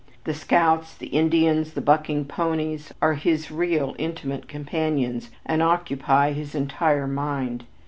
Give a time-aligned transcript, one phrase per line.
[0.23, 6.55] The scouts, the Indians, the bucking ponies, are his real intimate companions and occupy his
[6.55, 7.65] entire mind.